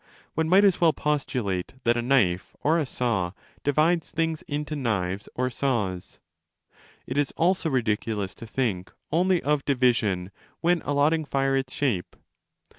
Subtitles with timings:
[0.33, 4.75] One might as well 30 postulate that a knife or a saw divides things into
[4.75, 6.19] knives or saws.
[7.05, 12.15] It is also ridiculous to think only of division when allotting fire its shape.